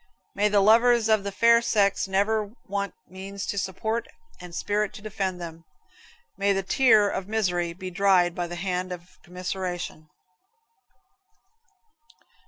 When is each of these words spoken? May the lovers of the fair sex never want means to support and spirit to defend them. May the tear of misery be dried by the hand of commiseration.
May 0.33 0.49
the 0.49 0.61
lovers 0.61 1.09
of 1.09 1.23
the 1.23 1.31
fair 1.31 1.61
sex 1.61 2.07
never 2.07 2.49
want 2.67 2.95
means 3.07 3.45
to 3.45 3.57
support 3.59 4.07
and 4.39 4.55
spirit 4.55 4.93
to 4.95 5.01
defend 5.03 5.39
them. 5.39 5.63
May 6.39 6.53
the 6.53 6.63
tear 6.63 7.07
of 7.07 7.27
misery 7.27 7.71
be 7.73 7.91
dried 7.91 8.33
by 8.33 8.47
the 8.47 8.55
hand 8.55 8.91
of 8.91 9.19
commiseration. 9.21 10.09